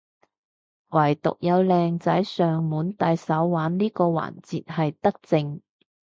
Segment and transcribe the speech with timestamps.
[0.89, 5.61] 惟獨有靚仔上門戴手環呢個環節係德政